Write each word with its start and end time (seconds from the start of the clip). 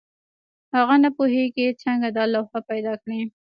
هغه 0.75 0.95
نه 1.03 1.09
پوهېږي 1.17 1.67
څنګه 1.83 2.07
دا 2.17 2.23
لوحه 2.33 2.59
پیدا 2.69 2.93
کړي. 3.03 3.21